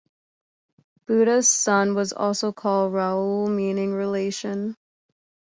Buddha's 1.05 1.47
son 1.47 1.93
was 1.93 2.11
also 2.11 2.51
called 2.51 2.91
Rahul, 2.91 3.47
meaning 3.55 3.93
"relation". 3.93 4.73